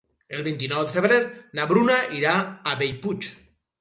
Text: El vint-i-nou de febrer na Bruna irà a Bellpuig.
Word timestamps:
El 0.37 0.39
vint-i-nou 0.45 0.85
de 0.87 0.93
febrer 0.93 1.19
na 1.59 1.67
Bruna 1.73 1.99
irà 2.21 2.33
a 2.73 2.75
Bellpuig. 2.81 3.29